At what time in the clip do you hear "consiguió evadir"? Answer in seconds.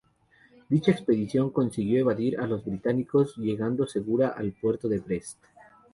1.51-2.39